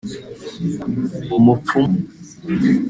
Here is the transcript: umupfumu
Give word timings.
umupfumu 1.37 1.97